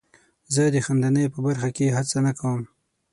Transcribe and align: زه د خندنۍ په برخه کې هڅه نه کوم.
زه 0.53 0.63
د 0.75 0.77
خندنۍ 0.85 1.25
په 1.33 1.39
برخه 1.47 1.69
کې 1.77 1.95
هڅه 1.97 2.17
نه 2.25 2.31
کوم. 2.39 2.61